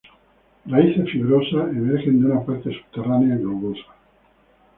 [0.65, 3.83] Raíces fibrosas emergen de una parte subterránea globosa.